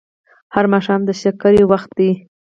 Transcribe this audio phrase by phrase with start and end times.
[0.55, 2.11] هر ماښام د شکر وخت دی